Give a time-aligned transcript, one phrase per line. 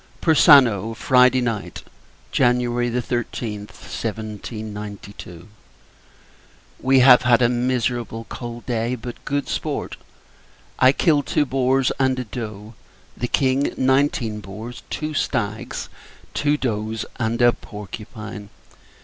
[0.17, 0.19] X.
[0.21, 1.83] Persano, Friday Night,
[2.31, 2.57] [Jan.
[2.59, 5.47] 13th, 1792.]
[6.79, 9.97] We have had a miserable cold day, but good sport.
[10.79, 12.73] I killed two boars, and a doe;
[13.15, 15.87] the King, nineteen boars, two stags,
[16.33, 18.49] two does, and a porcupine.